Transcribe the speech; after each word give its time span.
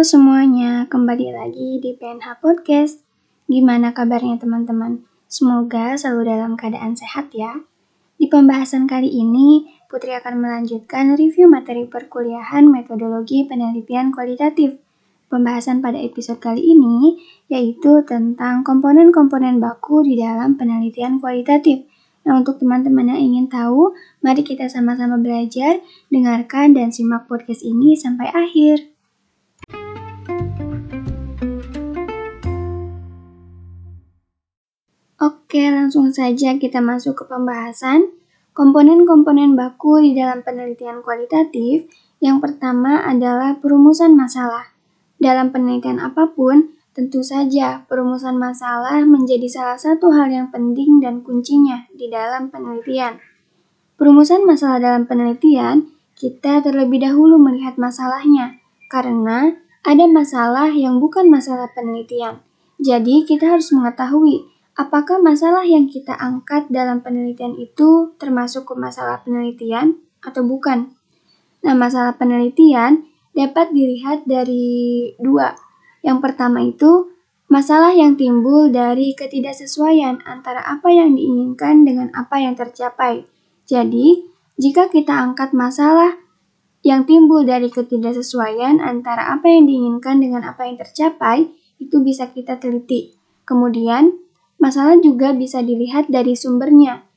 Semuanya, 0.00 0.88
kembali 0.88 1.28
lagi 1.28 1.76
di 1.76 1.92
PNH 1.92 2.40
Podcast. 2.40 3.04
Gimana 3.44 3.92
kabarnya 3.92 4.40
teman-teman? 4.40 5.04
Semoga 5.28 5.92
selalu 5.92 6.24
dalam 6.24 6.56
keadaan 6.56 6.96
sehat 6.96 7.36
ya. 7.36 7.60
Di 8.16 8.24
pembahasan 8.24 8.88
kali 8.88 9.12
ini, 9.12 9.68
Putri 9.92 10.16
akan 10.16 10.40
melanjutkan 10.40 11.20
review 11.20 11.52
materi 11.52 11.84
perkuliahan 11.84 12.64
metodologi 12.72 13.44
penelitian 13.44 14.08
kualitatif. 14.08 14.80
Pembahasan 15.28 15.84
pada 15.84 16.00
episode 16.00 16.40
kali 16.40 16.64
ini 16.64 17.20
yaitu 17.52 18.00
tentang 18.08 18.64
komponen-komponen 18.64 19.60
baku 19.60 20.00
di 20.00 20.16
dalam 20.16 20.56
penelitian 20.56 21.20
kualitatif. 21.20 21.84
Nah, 22.24 22.40
untuk 22.40 22.56
teman-teman 22.56 23.12
yang 23.12 23.20
ingin 23.20 23.52
tahu, 23.52 23.92
mari 24.24 24.48
kita 24.48 24.64
sama-sama 24.72 25.20
belajar, 25.20 25.84
dengarkan, 26.08 26.72
dan 26.72 26.88
simak 26.88 27.28
podcast 27.28 27.60
ini 27.60 27.92
sampai 28.00 28.32
akhir. 28.32 28.99
Oke, 35.50 35.66
langsung 35.66 36.14
saja 36.14 36.62
kita 36.62 36.78
masuk 36.78 37.18
ke 37.18 37.24
pembahasan. 37.26 38.06
Komponen-komponen 38.54 39.58
baku 39.58 39.98
di 39.98 40.14
dalam 40.14 40.46
penelitian 40.46 41.02
kualitatif, 41.02 41.90
yang 42.22 42.38
pertama 42.38 43.02
adalah 43.02 43.58
perumusan 43.58 44.14
masalah. 44.14 44.70
Dalam 45.18 45.50
penelitian 45.50 45.98
apa 45.98 46.30
pun, 46.30 46.70
tentu 46.94 47.26
saja 47.26 47.82
perumusan 47.90 48.38
masalah 48.38 49.02
menjadi 49.02 49.50
salah 49.50 49.74
satu 49.74 50.14
hal 50.14 50.30
yang 50.30 50.54
penting 50.54 51.02
dan 51.02 51.26
kuncinya 51.26 51.82
di 51.98 52.06
dalam 52.06 52.54
penelitian. 52.54 53.18
Perumusan 53.98 54.46
masalah 54.46 54.78
dalam 54.78 55.10
penelitian, 55.10 55.90
kita 56.14 56.62
terlebih 56.62 57.02
dahulu 57.02 57.42
melihat 57.42 57.74
masalahnya, 57.74 58.62
karena 58.86 59.58
ada 59.82 60.06
masalah 60.06 60.70
yang 60.70 61.02
bukan 61.02 61.26
masalah 61.26 61.66
penelitian. 61.74 62.38
Jadi, 62.78 63.26
kita 63.26 63.58
harus 63.58 63.74
mengetahui 63.74 64.59
Apakah 64.80 65.20
masalah 65.20 65.68
yang 65.68 65.92
kita 65.92 66.16
angkat 66.16 66.72
dalam 66.72 67.04
penelitian 67.04 67.52
itu 67.60 68.16
termasuk 68.16 68.64
ke 68.64 68.74
masalah 68.80 69.20
penelitian 69.20 70.00
atau 70.24 70.40
bukan? 70.40 70.96
Nah, 71.60 71.76
masalah 71.76 72.16
penelitian 72.16 73.04
dapat 73.36 73.76
dilihat 73.76 74.24
dari 74.24 75.12
dua. 75.20 75.52
Yang 76.00 76.18
pertama 76.24 76.64
itu 76.64 77.12
masalah 77.52 77.92
yang 77.92 78.16
timbul 78.16 78.72
dari 78.72 79.12
ketidaksesuaian 79.12 80.24
antara 80.24 80.64
apa 80.64 80.88
yang 80.88 81.12
diinginkan 81.12 81.84
dengan 81.84 82.08
apa 82.16 82.40
yang 82.40 82.56
tercapai. 82.56 83.28
Jadi, 83.68 84.24
jika 84.56 84.88
kita 84.88 85.12
angkat 85.12 85.52
masalah 85.52 86.16
yang 86.80 87.04
timbul 87.04 87.44
dari 87.44 87.68
ketidaksesuaian 87.68 88.80
antara 88.80 89.28
apa 89.28 89.44
yang 89.44 89.68
diinginkan 89.68 90.24
dengan 90.24 90.48
apa 90.48 90.64
yang 90.64 90.80
tercapai, 90.80 91.52
itu 91.76 92.00
bisa 92.00 92.32
kita 92.32 92.56
teliti. 92.56 93.12
Kemudian, 93.44 94.29
Masalah 94.60 95.00
juga 95.00 95.32
bisa 95.32 95.64
dilihat 95.64 96.12
dari 96.12 96.36
sumbernya. 96.36 97.08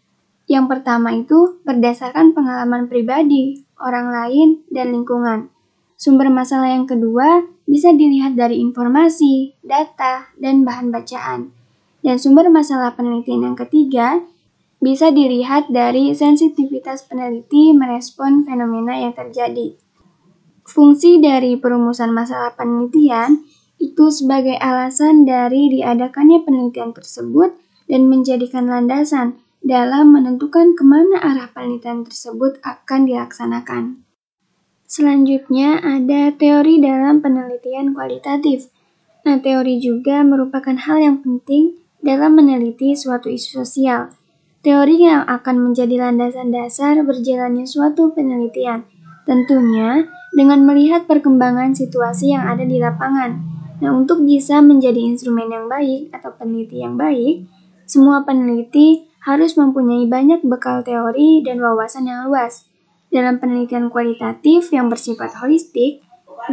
Yang 0.47 0.65
pertama 0.71 1.11
itu 1.11 1.59
berdasarkan 1.67 2.31
pengalaman 2.31 2.87
pribadi, 2.87 3.67
orang 3.75 4.15
lain, 4.15 4.63
dan 4.71 4.95
lingkungan. 4.95 5.51
Sumber 5.99 6.31
masalah 6.31 6.71
yang 6.71 6.87
kedua 6.87 7.43
bisa 7.67 7.91
dilihat 7.91 8.39
dari 8.39 8.63
informasi, 8.63 9.59
data, 9.59 10.31
dan 10.39 10.63
bahan 10.63 10.91
bacaan. 10.91 11.51
Dan 12.03 12.15
sumber 12.19 12.47
masalah 12.47 12.95
penelitian 12.95 13.51
yang 13.51 13.57
ketiga 13.59 14.23
bisa 14.83 15.11
dilihat 15.15 15.71
dari 15.71 16.11
sensitivitas 16.11 17.07
peneliti 17.07 17.71
merespon 17.71 18.43
fenomena 18.43 18.99
yang 18.99 19.15
terjadi. 19.15 19.79
Fungsi 20.67 21.23
dari 21.23 21.55
perumusan 21.55 22.11
masalah 22.11 22.55
penelitian 22.55 23.47
itu 23.81 24.09
sebagai 24.09 24.55
alasan 24.57 25.27
dari 25.27 25.69
diadakannya 25.73 26.45
penelitian 26.45 26.95
tersebut 26.95 27.53
dan 27.87 28.07
menjadikan 28.07 28.69
landasan 28.69 29.37
dalam 29.63 30.11
menentukan 30.11 30.75
ke 30.75 30.83
mana 30.83 31.23
arah 31.23 31.47
penelitian 31.51 32.03
tersebut 32.03 32.59
akan 32.63 33.07
dilaksanakan. 33.07 33.83
Selanjutnya 34.83 35.79
ada 35.81 36.35
teori 36.35 36.77
dalam 36.83 37.23
penelitian 37.23 37.95
kualitatif. 37.95 38.69
Nah, 39.23 39.39
teori 39.39 39.79
juga 39.79 40.21
merupakan 40.21 40.75
hal 40.75 40.99
yang 40.99 41.17
penting 41.23 41.79
dalam 42.03 42.35
meneliti 42.35 42.93
suatu 42.93 43.31
isu 43.31 43.63
sosial. 43.63 44.11
Teori 44.63 45.07
yang 45.07 45.23
akan 45.27 45.71
menjadi 45.71 46.07
landasan 46.07 46.51
dasar 46.51 46.99
berjalannya 47.03 47.67
suatu 47.67 48.11
penelitian, 48.11 48.83
tentunya 49.23 50.07
dengan 50.35 50.63
melihat 50.63 51.07
perkembangan 51.07 51.75
situasi 51.75 52.31
yang 52.35 52.47
ada 52.47 52.63
di 52.63 52.79
lapangan 52.79 53.52
Nah, 53.83 53.91
untuk 53.91 54.23
bisa 54.23 54.63
menjadi 54.63 54.95
instrumen 54.95 55.51
yang 55.51 55.67
baik 55.67 56.07
atau 56.15 56.31
peneliti 56.39 56.79
yang 56.79 56.95
baik, 56.95 57.43
semua 57.83 58.23
peneliti 58.23 59.11
harus 59.27 59.59
mempunyai 59.59 60.07
banyak 60.07 60.39
bekal 60.47 60.87
teori 60.87 61.43
dan 61.43 61.59
wawasan 61.59 62.07
yang 62.07 62.31
luas. 62.31 62.63
Dalam 63.11 63.43
penelitian 63.43 63.91
kualitatif 63.91 64.71
yang 64.71 64.87
bersifat 64.87 65.35
holistik, 65.35 65.99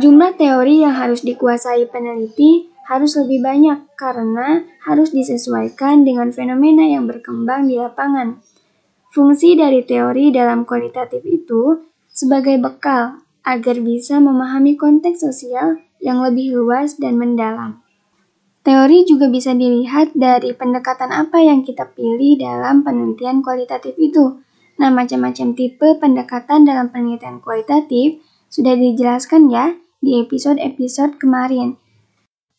jumlah 0.02 0.34
teori 0.34 0.82
yang 0.82 0.98
harus 0.98 1.22
dikuasai 1.22 1.86
peneliti 1.86 2.66
harus 2.90 3.14
lebih 3.14 3.46
banyak 3.46 3.78
karena 3.94 4.66
harus 4.82 5.14
disesuaikan 5.14 6.02
dengan 6.02 6.34
fenomena 6.34 6.82
yang 6.82 7.06
berkembang 7.06 7.70
di 7.70 7.78
lapangan. 7.78 8.42
Fungsi 9.14 9.54
dari 9.54 9.86
teori 9.86 10.34
dalam 10.34 10.66
kualitatif 10.66 11.22
itu 11.22 11.78
sebagai 12.10 12.58
bekal 12.58 13.22
agar 13.46 13.78
bisa 13.78 14.18
memahami 14.18 14.74
konteks 14.74 15.22
sosial 15.22 15.78
yang 16.00 16.24
lebih 16.24 16.56
luas 16.56 16.96
dan 16.96 17.20
mendalam. 17.20 17.84
Teori 18.60 19.08
juga 19.08 19.32
bisa 19.32 19.56
dilihat 19.56 20.12
dari 20.12 20.52
pendekatan 20.52 21.08
apa 21.12 21.40
yang 21.40 21.64
kita 21.64 21.88
pilih 21.96 22.36
dalam 22.36 22.84
penelitian 22.84 23.40
kualitatif 23.40 23.96
itu. 23.96 24.44
Nah, 24.76 24.92
macam-macam 24.92 25.56
tipe 25.56 25.88
pendekatan 25.96 26.68
dalam 26.68 26.92
penelitian 26.92 27.40
kualitatif 27.40 28.20
sudah 28.52 28.76
dijelaskan 28.76 29.48
ya 29.48 29.76
di 30.00 30.20
episode-episode 30.20 31.16
kemarin. 31.16 31.80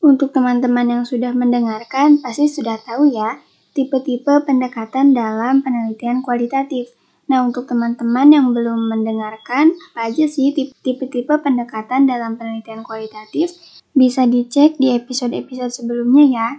Untuk 0.02 0.34
teman-teman 0.34 0.90
yang 0.90 1.04
sudah 1.06 1.34
mendengarkan, 1.34 2.18
pasti 2.22 2.50
sudah 2.50 2.82
tahu 2.82 3.14
ya 3.14 3.38
tipe-tipe 3.78 4.42
pendekatan 4.46 5.14
dalam 5.14 5.62
penelitian 5.62 6.26
kualitatif. 6.26 6.90
Nah, 7.32 7.48
untuk 7.48 7.64
teman-teman 7.64 8.28
yang 8.28 8.52
belum 8.52 8.92
mendengarkan, 8.92 9.72
apa 9.96 10.12
aja 10.12 10.28
sih 10.28 10.52
tipe-tipe 10.52 11.32
pendekatan 11.40 12.04
dalam 12.04 12.36
penelitian 12.36 12.84
kualitatif? 12.84 13.56
Bisa 13.96 14.28
dicek 14.28 14.76
di 14.76 14.92
episode-episode 14.92 15.72
sebelumnya 15.72 16.26
ya. 16.28 16.50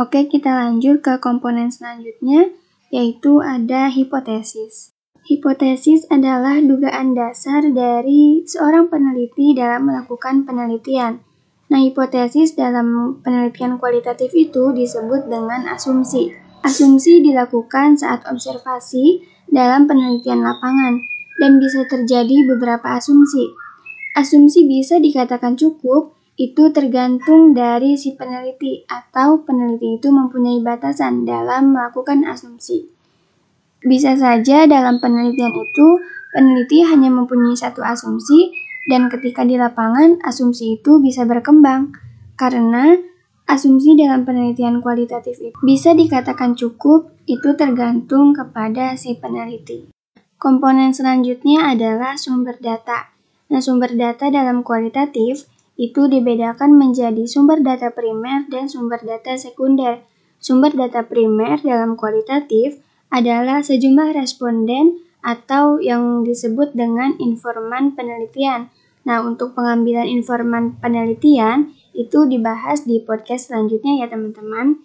Oke, 0.00 0.24
kita 0.32 0.48
lanjut 0.48 1.04
ke 1.04 1.20
komponen 1.20 1.68
selanjutnya, 1.68 2.48
yaitu 2.88 3.44
ada 3.44 3.92
hipotesis. 3.92 4.96
Hipotesis 5.28 6.08
adalah 6.08 6.56
dugaan 6.56 7.12
dasar 7.12 7.60
dari 7.68 8.48
seorang 8.48 8.88
peneliti 8.88 9.52
dalam 9.52 9.92
melakukan 9.92 10.48
penelitian. 10.48 11.20
Nah, 11.68 11.84
hipotesis 11.84 12.56
dalam 12.56 13.20
penelitian 13.20 13.76
kualitatif 13.76 14.32
itu 14.32 14.72
disebut 14.72 15.28
dengan 15.28 15.68
asumsi. 15.68 16.32
Asumsi 16.64 17.20
dilakukan 17.20 18.00
saat 18.00 18.24
observasi 18.24 19.33
dalam 19.54 19.86
penelitian 19.86 20.42
lapangan 20.42 21.06
dan 21.38 21.62
bisa 21.62 21.86
terjadi 21.86 22.44
beberapa 22.50 22.98
asumsi. 22.98 23.54
Asumsi 24.18 24.66
bisa 24.66 24.98
dikatakan 24.98 25.54
cukup, 25.54 26.14
itu 26.34 26.74
tergantung 26.74 27.54
dari 27.54 27.94
si 27.94 28.18
peneliti 28.18 28.82
atau 28.90 29.46
peneliti 29.46 30.02
itu 30.02 30.10
mempunyai 30.10 30.58
batasan 30.66 31.22
dalam 31.22 31.70
melakukan 31.70 32.26
asumsi. 32.26 32.90
Bisa 33.86 34.18
saja 34.18 34.66
dalam 34.66 34.98
penelitian 34.98 35.54
itu, 35.54 35.88
peneliti 36.34 36.82
hanya 36.82 37.14
mempunyai 37.14 37.54
satu 37.54 37.86
asumsi 37.86 38.50
dan 38.90 39.06
ketika 39.06 39.46
di 39.46 39.54
lapangan, 39.54 40.18
asumsi 40.26 40.82
itu 40.82 40.98
bisa 40.98 41.22
berkembang. 41.22 41.94
Karena 42.34 42.98
Asumsi 43.44 43.92
dalam 43.92 44.24
penelitian 44.24 44.80
kualitatif 44.80 45.36
itu 45.36 45.56
bisa 45.60 45.92
dikatakan 45.92 46.56
cukup, 46.56 47.12
itu 47.28 47.52
tergantung 47.56 48.32
kepada 48.32 48.96
si 48.96 49.16
peneliti. 49.20 49.88
Komponen 50.40 50.96
selanjutnya 50.96 51.68
adalah 51.72 52.16
sumber 52.16 52.56
data. 52.56 53.12
Nah, 53.52 53.60
sumber 53.60 53.92
data 53.92 54.32
dalam 54.32 54.64
kualitatif 54.64 55.44
itu 55.76 56.08
dibedakan 56.08 56.76
menjadi 56.76 57.24
sumber 57.28 57.60
data 57.60 57.92
primer 57.92 58.48
dan 58.48 58.68
sumber 58.68 59.00
data 59.04 59.36
sekunder. 59.36 60.00
Sumber 60.40 60.72
data 60.72 61.04
primer 61.04 61.60
dalam 61.60 61.96
kualitatif 62.00 62.80
adalah 63.12 63.60
sejumlah 63.60 64.16
responden 64.16 65.00
atau 65.24 65.80
yang 65.80 66.24
disebut 66.24 66.76
dengan 66.76 67.16
informan 67.16 67.96
penelitian. 67.96 68.68
Nah, 69.04 69.24
untuk 69.24 69.52
pengambilan 69.56 70.08
informan 70.08 70.76
penelitian, 70.80 71.72
itu 71.94 72.26
dibahas 72.26 72.84
di 72.84 73.00
podcast 73.00 73.48
selanjutnya 73.48 74.04
ya 74.04 74.06
teman-teman. 74.10 74.82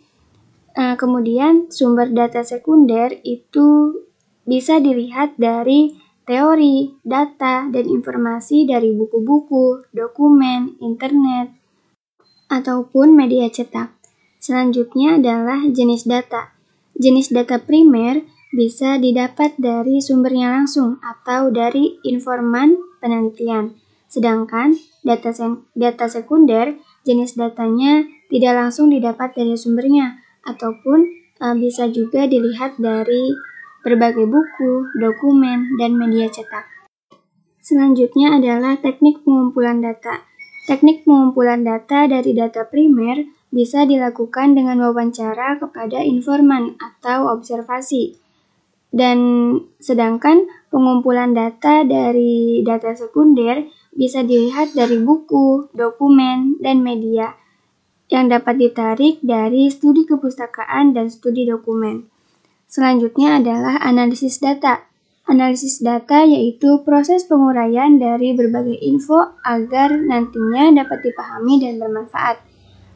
Uh, 0.77 0.95
kemudian 0.95 1.67
sumber 1.73 2.13
data 2.13 2.45
sekunder 2.45 3.17
itu 3.25 3.97
bisa 4.45 4.77
dilihat 4.77 5.35
dari 5.35 5.97
teori, 6.29 6.93
data, 7.01 7.65
dan 7.73 7.85
informasi 7.89 8.69
dari 8.69 8.93
buku-buku, 8.93 9.89
dokumen, 9.89 10.77
internet, 10.77 11.49
ataupun 12.53 13.17
media 13.17 13.49
cetak. 13.49 13.97
Selanjutnya 14.37 15.17
adalah 15.17 15.65
jenis 15.65 16.05
data. 16.05 16.53
Jenis 16.93 17.33
data 17.33 17.57
primer 17.57 18.21
bisa 18.53 19.01
didapat 19.01 19.57
dari 19.57 20.01
sumbernya 20.01 20.53
langsung 20.53 21.01
atau 21.01 21.49
dari 21.49 21.97
informan 22.05 22.77
penelitian. 23.01 23.77
Sedangkan 24.09 24.73
data, 25.05 25.29
data 25.77 26.05
sekunder, 26.09 26.77
jenis 27.09 27.33
datanya 27.33 28.05
tidak 28.29 28.53
langsung 28.53 28.93
didapat 28.93 29.33
dari 29.33 29.57
sumbernya, 29.57 30.21
ataupun 30.45 31.09
e, 31.41 31.45
bisa 31.57 31.89
juga 31.89 32.29
dilihat 32.29 32.77
dari 32.77 33.33
berbagai 33.81 34.29
buku, 34.29 34.93
dokumen, 35.01 35.73
dan 35.81 35.97
media 35.97 36.29
cetak. 36.29 36.69
Selanjutnya 37.57 38.37
adalah 38.37 38.77
teknik 38.77 39.25
pengumpulan 39.25 39.81
data. 39.81 40.21
Teknik 40.69 41.01
pengumpulan 41.01 41.65
data 41.65 42.05
dari 42.05 42.37
data 42.37 42.69
primer 42.69 43.25
bisa 43.49 43.89
dilakukan 43.89 44.53
dengan 44.53 44.77
wawancara 44.85 45.57
kepada 45.57 46.05
informan 46.05 46.77
atau 46.77 47.33
observasi. 47.33 48.28
Dan 48.89 49.17
sedangkan 49.77 50.49
pengumpulan 50.73 51.37
data 51.37 51.85
dari 51.85 52.65
data 52.65 52.97
sekunder 52.97 53.69
bisa 53.93 54.25
dilihat 54.25 54.73
dari 54.73 54.97
buku, 54.97 55.69
dokumen, 55.77 56.57
dan 56.57 56.81
media 56.81 57.37
yang 58.09 58.25
dapat 58.25 58.57
ditarik 58.57 59.21
dari 59.21 59.69
studi 59.69 60.09
kepustakaan 60.09 60.97
dan 60.97 61.13
studi 61.13 61.45
dokumen. 61.45 62.09
Selanjutnya 62.65 63.37
adalah 63.41 63.81
analisis 63.81 64.41
data. 64.41 64.85
Analisis 65.29 65.85
data 65.85 66.25
yaitu 66.25 66.81
proses 66.81 67.29
penguraian 67.29 68.01
dari 68.01 68.33
berbagai 68.33 68.81
info 68.81 69.37
agar 69.45 69.93
nantinya 69.93 70.73
dapat 70.73 71.05
dipahami 71.05 71.61
dan 71.61 71.77
bermanfaat. 71.77 72.41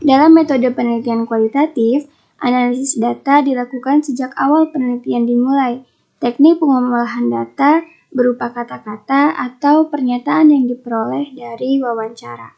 Dalam 0.02 0.34
metode 0.34 0.66
penelitian 0.74 1.30
kualitatif, 1.30 2.10
Analisis 2.44 3.00
data 3.00 3.40
dilakukan 3.40 4.04
sejak 4.04 4.36
awal 4.36 4.68
penelitian 4.76 5.24
dimulai. 5.24 5.88
Teknik 6.20 6.60
pengolahan 6.60 7.32
data 7.32 7.88
berupa 8.12 8.52
kata-kata 8.52 9.32
atau 9.32 9.88
pernyataan 9.88 10.52
yang 10.52 10.68
diperoleh 10.68 11.32
dari 11.32 11.80
wawancara. 11.80 12.52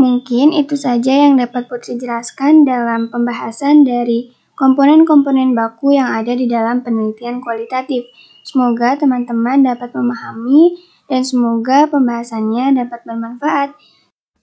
Mungkin 0.00 0.56
itu 0.56 0.80
saja 0.80 1.12
yang 1.12 1.36
dapat 1.36 1.68
Putri 1.68 2.00
jelaskan 2.00 2.64
dalam 2.64 3.12
pembahasan 3.12 3.84
dari 3.84 4.32
komponen-komponen 4.56 5.52
baku 5.52 5.92
yang 5.92 6.08
ada 6.08 6.32
di 6.32 6.48
dalam 6.48 6.80
penelitian 6.80 7.44
kualitatif. 7.44 8.08
Semoga 8.40 8.96
teman-teman 8.96 9.60
dapat 9.60 9.92
memahami 9.92 10.80
dan 11.04 11.20
semoga 11.20 11.84
pembahasannya 11.92 12.80
dapat 12.80 13.04
bermanfaat. 13.04 13.76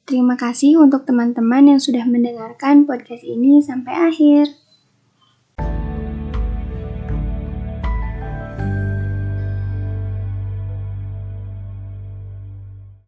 Terima 0.08 0.40
kasih 0.40 0.80
untuk 0.80 1.04
teman-teman 1.04 1.76
yang 1.76 1.84
sudah 1.84 2.08
mendengarkan 2.08 2.88
podcast 2.88 3.28
ini 3.28 3.60
sampai 3.60 3.92
akhir. 3.92 4.67